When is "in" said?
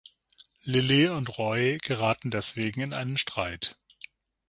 2.81-2.91